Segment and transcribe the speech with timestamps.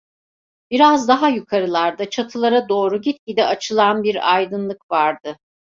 [0.71, 5.37] Biraz daha yukarılarda, çatılara doğru gitgide açılan bir aydınlık vardı.